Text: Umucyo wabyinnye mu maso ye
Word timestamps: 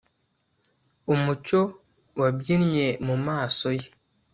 Umucyo 1.13 1.61
wabyinnye 2.19 2.87
mu 3.07 3.15
maso 3.25 3.67
ye 3.79 3.87